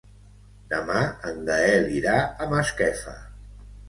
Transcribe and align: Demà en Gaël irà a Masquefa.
Demà 0.69 1.01
en 1.31 1.37
Gaël 1.49 1.85
irà 1.97 2.15
a 2.23 2.47
Masquefa. 2.55 3.15